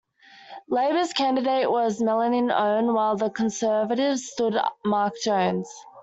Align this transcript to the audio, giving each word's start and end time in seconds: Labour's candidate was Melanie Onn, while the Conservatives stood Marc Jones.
Labour's 0.67 1.13
candidate 1.13 1.69
was 1.69 2.01
Melanie 2.01 2.41
Onn, 2.41 2.91
while 2.95 3.17
the 3.17 3.29
Conservatives 3.29 4.31
stood 4.31 4.57
Marc 4.83 5.13
Jones. 5.23 5.71